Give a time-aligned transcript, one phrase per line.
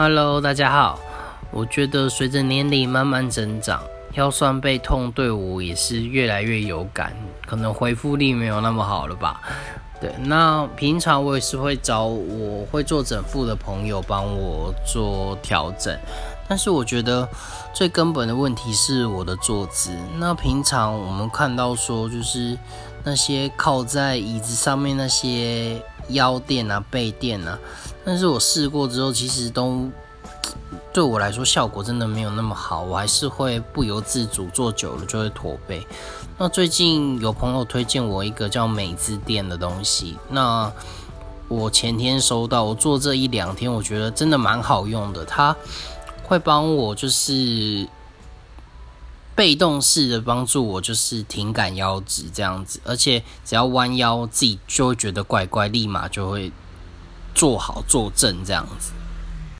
[0.00, 0.96] Hello，大家好。
[1.50, 3.82] 我觉得随着年龄慢慢增长，
[4.14, 7.12] 腰酸背痛对我也是越来越有感，
[7.44, 9.40] 可能恢复力没有那么好了吧。
[10.00, 15.98] 对，那平常我也是会找我会做整复的朋友帮我做调整，
[16.48, 17.28] 但是我觉得
[17.74, 19.90] 最根本的问题是我的坐姿。
[20.16, 22.56] 那平常我们看到说，就是
[23.02, 27.58] 那些靠在椅子上面那些腰垫啊、背垫啊。
[28.04, 29.88] 但是我试过之后，其实都
[30.92, 35.86] 对我来说效果真的没有那么好，我还是会不由自主坐久了就会驼背。
[36.38, 40.72] 那最近有朋友推荐我一个叫美姿垫的东西，那
[41.48, 45.56] 我前天收到，我做这一两天，我觉得真的蛮好用的，它
[46.22, 47.88] 会帮我就是
[49.38, 56.50] 被动式的帮助我就是挺感腰直这样子，而且只要弯腰自己就会觉得怪怪，立马就会。
[57.34, 58.90] 坐好坐正这样子，